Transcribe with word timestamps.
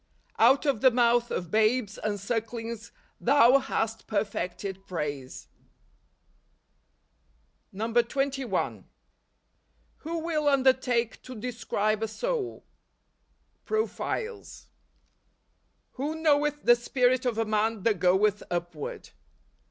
"Out 0.49 0.65
of 0.65 0.81
the 0.81 0.89
mouth 0.89 1.29
of 1.29 1.51
babes 1.51 1.99
and 1.99 2.19
sucklings 2.19 2.91
thou 3.19 3.59
hast 3.59 4.07
perfected 4.07 4.87
praise." 4.87 5.47
21. 7.77 8.85
Who 9.97 10.17
will 10.17 10.47
undertake 10.47 11.21
to 11.21 11.35
describe 11.35 12.01
a 12.01 12.07
soul? 12.07 12.65
Profiles." 13.63 14.69
TT7io 15.95 16.19
knoweth 16.19 16.63
the 16.63 16.75
spirit 16.75 17.23
of 17.27 17.37
a 17.37 17.45
man 17.45 17.83
that 17.83 17.99
goeth 17.99 18.41
upward 18.49 19.11